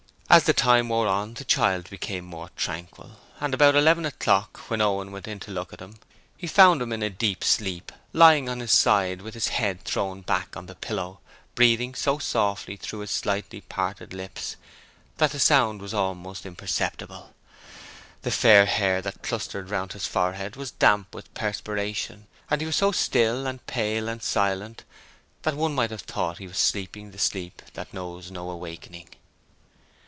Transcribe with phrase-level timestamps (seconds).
[0.31, 4.79] As the time wore on, the child became more tranquil, and about eleven o'clock, when
[4.79, 5.97] Owen went in to look at him,
[6.37, 10.21] he found him in a deep sleep, lying on his side with his head thrown
[10.21, 11.19] back on the pillow,
[11.53, 14.55] breathing so softly through his slightly parted lips
[15.17, 17.33] that the sound was almost imperceptible.
[18.21, 22.77] The fair hair that clustered round his forehead was damp with perspiration, and he was
[22.77, 24.85] so still and pale and silent
[25.41, 29.09] that one might have thought he was sleeping the sleep that knows no awakening.